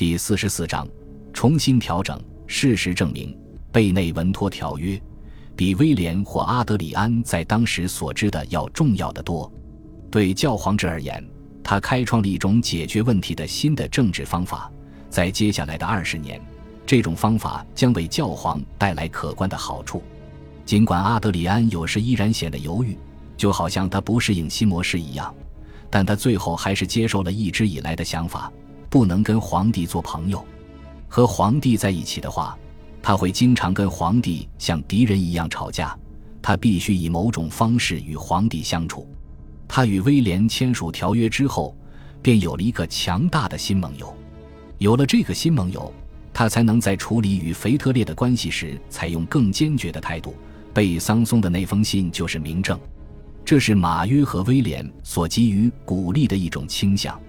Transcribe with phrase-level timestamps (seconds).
[0.00, 0.88] 第四十四章，
[1.30, 2.18] 重新调整。
[2.46, 3.36] 事实证明，
[3.70, 4.98] 贝内文托条约
[5.54, 9.52] 比威廉或阿德里安在当时所知的要重要的多。
[10.10, 11.22] 对教皇制而言，
[11.62, 14.72] 他开创了一种解决问题的新的政治方法。
[15.10, 16.40] 在接下来的二十年，
[16.86, 20.02] 这种方法将为教皇带来可观的好处。
[20.64, 22.96] 尽管阿德里安有时依然显得犹豫，
[23.36, 25.34] 就好像他不适应新模式一样，
[25.90, 28.50] 但他最后还是接受了一直以来的想法：
[28.90, 30.44] 不能跟皇帝做朋友。
[31.08, 32.58] 和皇帝在一起的话，
[33.00, 35.96] 他会经常跟皇帝像敌人一样吵架。
[36.42, 39.06] 他必须以某种方式与皇帝相处。
[39.68, 41.76] 他与威廉签署条约之后，
[42.22, 44.14] 便有了一个强大的新盟友。
[44.78, 45.92] 有了这个新盟友，
[46.32, 50.34] 他才能在处理与腓特烈的关系时采用更坚决的态度。
[50.72, 52.78] 贝桑松的那封信就是明证。
[53.44, 57.20] 这是马约和威廉所给予鼓励的一种倾向。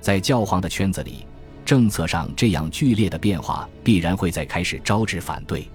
[0.00, 1.26] 在教皇的圈子里。
[1.62, 5.68] 政策上这样剧烈的变化，必然会在开始招致反对。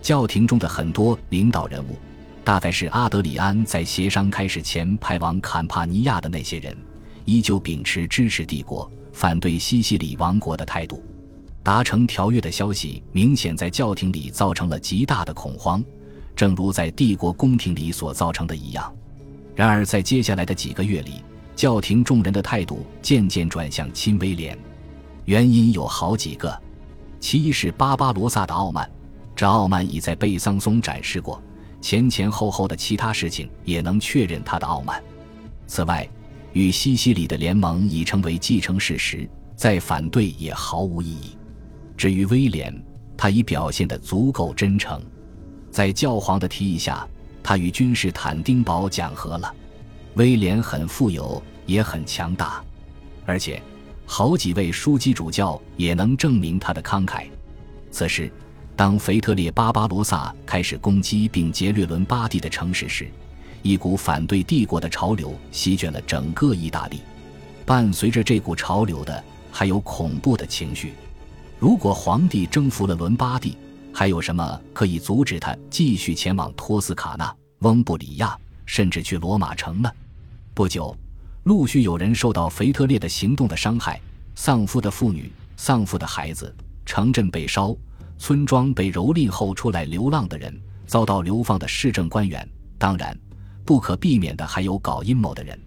[0.00, 1.96] 教廷中的很多领导人物，
[2.44, 6.76] 大概是阿德里安在协商开始前派往坎帕尼亚的那些人，
[7.24, 11.02] 依旧秉持支持帝国、反对西西里王国的态度。
[11.64, 15.82] 达成条约的消息明显在教廷里造成了极大的恐慌，
[16.36, 18.92] 正如在帝国宫廷里所造成的一样。
[19.56, 21.22] 然而，在接下来的几个月里，
[21.54, 24.58] 教廷众人的态度渐渐转向亲威廉。
[25.24, 26.60] 原因有好几个，
[27.20, 28.90] 其一是巴巴罗萨的傲慢，
[29.36, 31.40] 这傲慢已在贝桑松展示过，
[31.80, 35.02] 前前后后的其他事情也能确认他的傲慢。
[35.66, 36.08] 此外，
[36.52, 41.36] 与西西里的联盟已成为既成事实，再反对也毫无意义。
[41.96, 42.74] 至于威廉，
[43.16, 45.00] 他已表现得足够真诚，
[45.70, 47.06] 在教皇的提议下，
[47.42, 49.54] 他与君士坦丁堡讲和了。
[50.14, 52.62] 威廉很富有，也很强大，
[53.26, 53.62] 而且。
[54.04, 57.24] 好几位枢机主教也能证明他的慷慨。
[57.90, 58.30] 此时，
[58.76, 63.08] 当腓特烈巴巴罗萨开始攻击并劫掠伦巴第的城市时，
[63.62, 67.00] 一股反对帝国的潮流席卷了整个意大利。
[67.64, 70.92] 伴随着这股潮流的，还有恐怖的情绪。
[71.58, 73.56] 如果皇帝征服了伦巴第，
[73.94, 78.36] 还有什么可以阻止他继续前往托斯卡纳、翁布里亚，
[78.66, 79.90] 甚至去罗马城呢？
[80.54, 80.94] 不久。
[81.44, 84.00] 陆续有人受到腓特烈的行动的伤害，
[84.34, 86.54] 丧夫的妇女、丧夫的孩子，
[86.86, 87.76] 城镇被烧，
[88.16, 92.48] 村庄被蹂躏后出来流浪的人，遭到流放的市政官员，
[92.78, 93.18] 当然，
[93.64, 95.58] 不可避免的还有搞阴谋的人。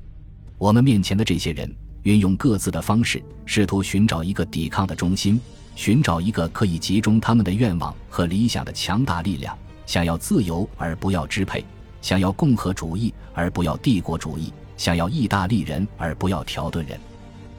[0.58, 1.70] 我们面前的这些人，
[2.04, 5.42] 运用各自的方式，试图寻找一个抵抗的中心，
[5.76, 11.66] 寻找一个可以集中他们的愿望和理想的强大力量，想要自由而不要支配，
[12.02, 14.54] 想要共和主义而不要帝国主义。
[14.78, 17.00] 想要意大利人而不要条顿人，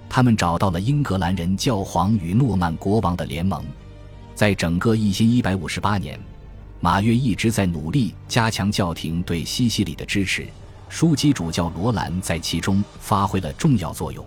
[0.09, 3.65] 他们找到了英格兰人教皇与诺曼国王的联盟。
[4.35, 6.21] 在整个一千一百五十八年，
[6.81, 10.47] 马约一直在努力加强教廷对西西里的支持。
[10.91, 14.25] 枢机主教罗兰在其中发挥了重要作用。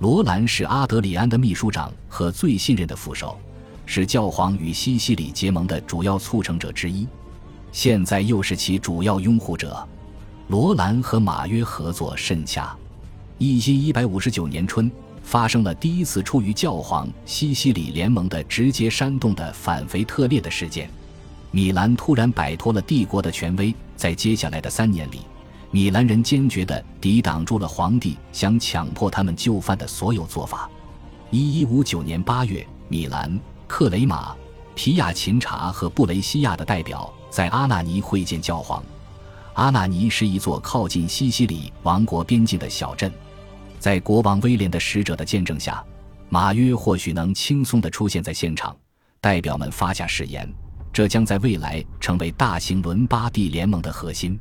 [0.00, 3.38] 罗兰是阿德里安的秘书长和最信任的副手，
[3.86, 7.06] 是教皇与西西里结盟的主要促成者之一，
[7.70, 9.86] 现在又是其主要拥护者。
[10.48, 12.76] 罗兰和马约合作甚洽。
[13.38, 14.90] 一千一百五十九年春，
[15.22, 20.88] 发生了第一次出于教皇西西里联盟的直接煽动的反腓特烈的事件。
[21.50, 25.20] 米兰突然摆脱了帝国的权威，在接下来的三年里，
[25.70, 30.68] 米兰人坚决地抵挡住了皇帝想强迫他们就范的所有做法。
[31.30, 34.34] 一一五九年八月，米兰、克雷马、
[34.74, 38.84] 皮亚琴察和布雷西亚的代表在阿纳尼会见教皇。
[39.54, 43.12] 阿纳尼是一座靠近西西里王国边境的小镇，
[43.78, 45.82] 在国王威廉的使者的见证下，
[46.28, 48.76] 马约或许能轻松地出现在现场。
[49.20, 50.52] 代表们发下誓言，
[50.92, 54.38] 这将在未来成为大型伦巴第联盟的核心。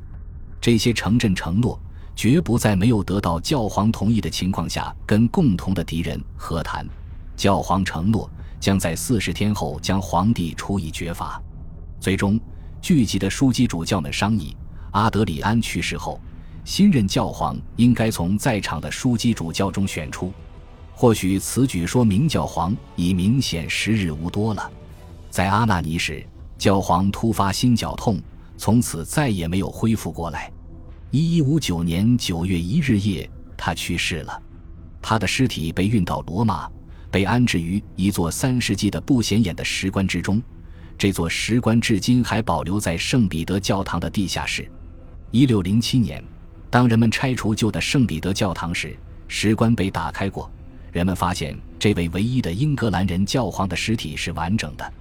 [0.59, 1.79] 这些城镇承诺，
[2.15, 6.87] 绝不在没有得到教皇同意的情况下跟共同的敌人和谈。
[7.35, 8.27] 教皇承诺，
[8.59, 11.39] 将在四十天后将皇帝处以绝罚。
[11.99, 12.39] 最终，
[12.81, 14.57] 聚集的枢机主教们商议。
[14.93, 16.19] 阿德里安去世后，
[16.63, 20.31] 新任教皇应该从在场的枢机主教中选出。
[20.93, 24.71] 或许此举说明教皇已明显时日无多了。
[25.31, 26.23] 在阿纳尼时，
[26.59, 28.21] 教皇突发心绞痛，
[28.55, 30.51] 从此再也没有恢复过来。
[31.09, 34.41] 一一五九年九月一日夜，他去世了。
[35.01, 36.69] 他的尸体被运到罗马，
[37.09, 40.39] 被安置于一座三世纪的不显眼的石棺之中。
[40.99, 44.69] 这座石棺至今还保留在圣彼得教堂的地下室。
[45.33, 46.23] 一六零七年，
[46.69, 48.95] 当人们拆除旧的圣彼得教堂时，
[49.27, 50.47] 石棺被打开过，
[50.91, 54.93] 人们发现这位唯一的英格兰人教皇的尸体是完整的，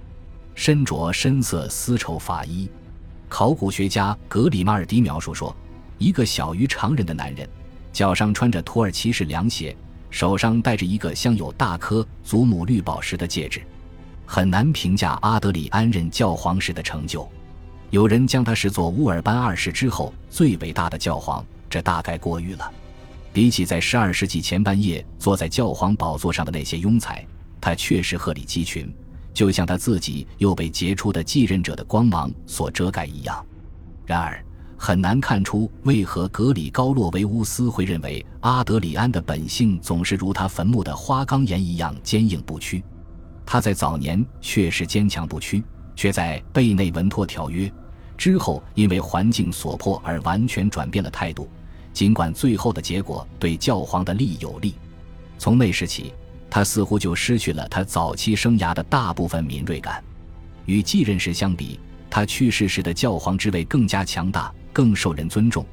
[0.55, 2.67] 身着深色丝绸法衣。
[3.29, 5.55] 考古学家格里马尔迪描述说，
[5.99, 7.47] 一个小于常人的男人，
[7.91, 9.77] 脚上穿着土耳其式凉鞋，
[10.09, 13.61] 手上戴着一个镶有大颗祖母绿宝石的戒指。
[14.25, 17.31] 很难评价阿德里安任教皇时的成就。
[17.93, 22.71] 有人将他视作乌尔班二世之后最伟大的教皇，这大概过誉了。
[23.31, 27.23] 比起在十二世纪前半叶坐在教皇宝座上的那些庸才，
[27.61, 28.91] 他确实鹤立鸡群，
[29.31, 33.45] 就像他自己又被杰出的继任者的光芒所遮盖一样。
[34.07, 34.43] 然而，
[34.75, 42.83] 很难看出为何格里高洛维乌斯会认为阿德里安的本性总是如他坟墓的花岗岩一样坚硬不屈。
[43.45, 45.63] 他在早年确实坚强不屈，
[45.95, 47.71] 却在贝内文托条约。
[48.23, 51.49] 之后，因为环境所迫而完全转变了态度。
[51.91, 54.75] 尽管最后的结果对教皇的利益有利，
[55.37, 56.13] 从那时起，
[56.49, 60.01] 他似乎就失去了他早期生涯的大部分敏锐感。
[60.67, 61.77] 与继任时相比，
[62.09, 65.65] 他去世时的教皇之位更加强大，更受人尊重。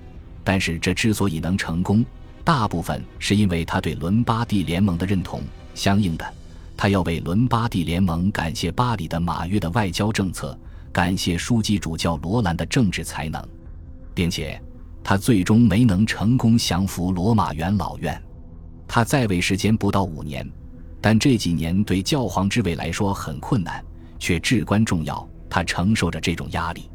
[0.43, 2.05] 但是，这之所以能成功，
[2.43, 5.41] 大部分是因为他对伦巴第联盟的认同。
[5.77, 6.35] 相应的，
[6.77, 10.59] 他要为伦巴第联盟感谢巴黎的马约的外交政策。
[10.93, 13.43] 感谢枢机主教罗兰的政治才能，
[14.15, 14.61] 并且
[15.03, 18.21] 他最终没能成功降服罗马元老院。
[18.89, 20.49] 他在位时间不到五年，
[21.01, 23.85] 但这几年对教皇之位来说很困难，
[24.19, 25.27] 却至关重要。
[25.49, 26.89] 他承受着这种压力。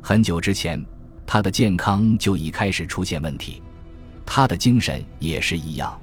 [0.00, 0.84] 很久之前，
[1.26, 3.62] 他的健康就已开始出现问题，
[4.26, 5.96] 他的精神也是一样。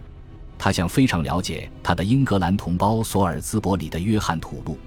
[0.58, 4.78] 他向非常了解他的英格兰同胞索尔兹伯里的约翰吐露。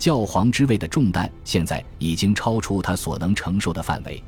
[0.00, 4.20] 教皇之位的重担现在已经超出他所能承受的范围，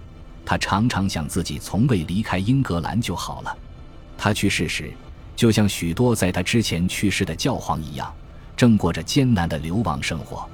[0.45, 3.57] 他常常想自己从未离开英格兰就好了。
[4.19, 4.93] 他去世时，
[5.35, 8.15] 就像许多在他之前去世的教皇一样，
[8.55, 10.47] 正过着艰难的流亡生活。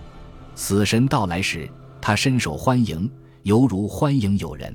[0.54, 1.68] 死神到来时，
[2.00, 3.10] 他深受欢迎，
[3.42, 4.72] 犹如欢迎友人。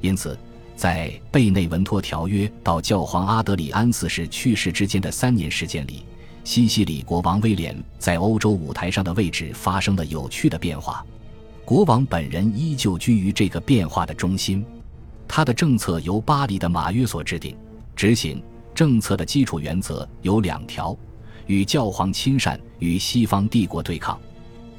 [0.00, 0.38] 因此，
[0.76, 6.04] 在贝内文托条约到教皇阿德里安四世去世之间的三年时间里。
[6.44, 11.04] 西西里国王威廉在欧洲舞台上的位置发生了有趣的变化，
[11.64, 14.62] 国王本人依旧居于这个变化的中心。
[15.26, 17.56] 他的政策由巴黎的马约所制定、
[17.96, 18.40] 执行。
[18.74, 20.94] 政策的基础原则有两条：
[21.46, 24.20] 与教皇亲善，与西方帝国对抗。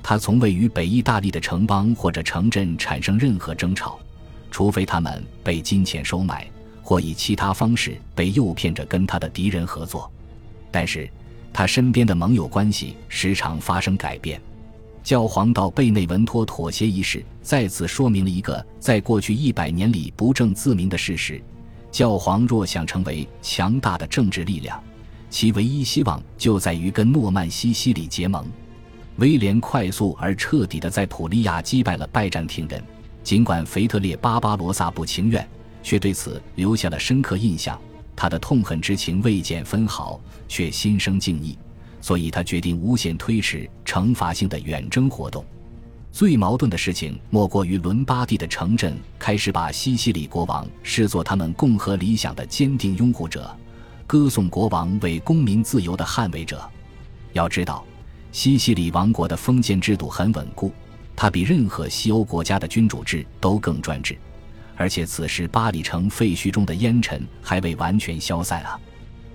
[0.04, 3.98] 他从未与北意大利的城邦或者城镇产生任何争吵，
[4.52, 6.48] 除非他们被金钱收买
[6.84, 10.12] 或以其他方式被诱骗着跟他的敌人合作。
[10.70, 11.10] 但是。
[11.56, 14.42] 他身边的盟友关系时常发生改变，
[15.02, 21.42] 教皇到贝内文托妥协一事再次说明了一个在过去一百年里不证自明的事实：
[21.90, 24.84] 教皇若想成为强大的政治力量，
[25.30, 28.46] 其唯一希望就在于跟诺曼西西里结盟。
[29.16, 32.84] 威廉快速而彻底地在普利亚击败了拜占庭人，
[33.24, 35.48] 尽管腓特烈巴巴罗萨不情愿，
[35.82, 37.80] 却对此留下了深刻印象。
[38.16, 41.58] 他的痛恨之情未减分毫，却心生敬意，
[42.02, 45.44] 所以他决定无限推迟惩罚性的远征活动。
[46.12, 53.54] 最矛盾的事情莫过于伦巴第的城镇开始把西西里国王视作他们共和理想的坚定拥护者，
[54.08, 56.62] 歌颂国王为公民自由的捍卫者。
[57.34, 57.84] 要知道，
[58.32, 60.72] 西西里王国的封建制度很稳固，
[61.18, 64.18] 它比任何西欧国家的君主制都更专制。
[64.78, 68.80] 而且此时巴里城废墟中的烟尘还未完全消散啊！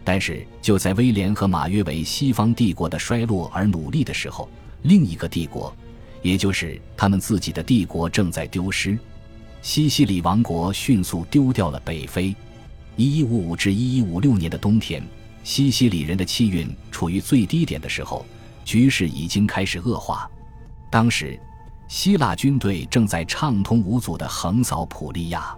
[0.04, 4.48] 但是就在威廉和马约为西方帝国的衰落而努力的时候，
[4.82, 5.74] 另一个帝国，
[6.22, 8.98] 也就是他们自己的帝国正在丢失。
[9.62, 12.34] 西西里王国迅速丢掉了北非。
[12.96, 15.02] 1155至1156年的冬天，
[15.42, 18.26] 西西里人的气运处于最低点的时候，
[18.64, 20.30] 局势已经开始恶化。
[20.90, 21.38] 当时。
[21.90, 25.52] 希腊军队正在畅通无阻地横扫普利亚，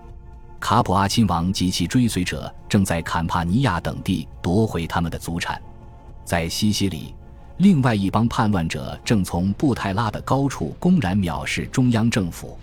[0.59, 5.61] 卡普阿亲王及其追随者正在坎帕尼亚等地夺回他们的祖产。
[6.25, 7.15] 在西西里，
[7.59, 12.59] 另外一帮叛乱者正从布泰拉的高处公然藐视中央政府。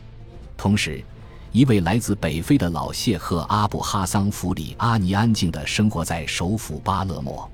[0.57, 1.03] 同时，
[1.51, 7.47] 一位来自北非的老谢赫阿布哈桑弗里阿尼安静地生活在首府巴勒莫。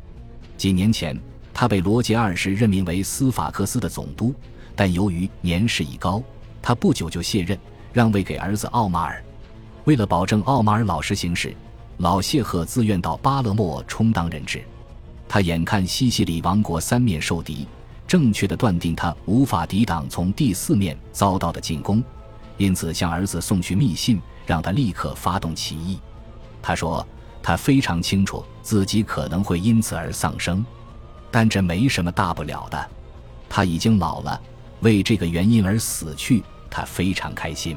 [0.55, 1.19] 几年前，
[1.53, 4.33] 他被罗杰二世任命为斯法克斯的总督。
[4.75, 6.21] 但由于年事已高，
[6.61, 7.57] 他不久就卸任，
[7.93, 9.23] 让位给儿子奥马尔。
[9.85, 11.55] 为了保证奥马尔老实行事，
[11.97, 14.63] 老谢赫自愿到巴勒莫充当人质。
[15.27, 17.67] 他眼看西西里王国三面受敌，
[18.07, 22.03] 正确的断定他无法抵挡从第四面遭到的进攻，
[22.57, 25.99] 因此向儿子送去密信，让他立刻发动起义。
[26.61, 27.05] 他说，
[27.41, 30.65] 他非常清楚自己可能会因此而丧生。
[31.31, 32.89] 但这没什么大不了的。
[33.49, 34.41] 他已经老了，
[34.85, 37.75] 为这个原因而死去，他非常开心。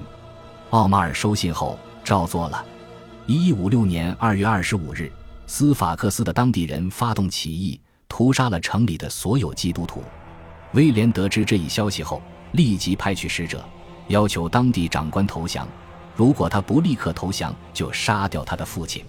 [0.69, 2.63] 奥马尔收信后照做了。
[3.27, 5.11] 一五六年二月二十五日，
[5.47, 10.05] 斯法克斯的当地人发动起义，屠杀了城里的所有基督徒。
[10.75, 12.21] 威廉得知这一消息后，
[12.53, 13.65] 立即派去使者，
[14.09, 15.67] 要求当地长官投降。
[16.15, 19.03] 如果他不立刻投降，就杀掉他的父亲。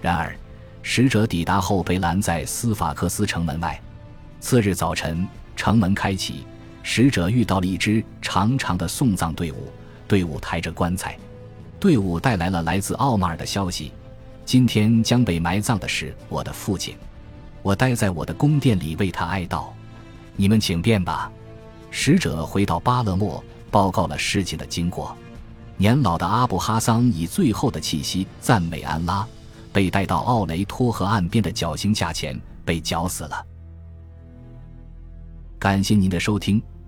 [0.00, 0.32] 然而，
[0.80, 3.80] 使者抵达后被拦在斯法克斯城门外。
[4.38, 6.46] 次日早晨，城门开启，
[6.82, 9.72] 使者遇到了一支长长的送葬队伍，
[10.06, 11.16] 队伍抬着棺材。
[11.78, 13.92] 队伍带来了来自奥马尔的消息：
[14.44, 16.96] 今天将被埋葬的是我的父亲。
[17.62, 19.66] 我待在我的宫殿里为他哀悼。
[20.36, 21.30] 你们请便吧。
[21.90, 25.16] 使者回到巴勒莫，报告了事情的经过。
[25.76, 29.26] 年老的阿布哈桑以最后的气息赞美安拉，
[29.72, 33.44] 被带到奥雷托河岸边的绞刑架前被绞死了。
[35.58, 36.62] 感谢您的收听，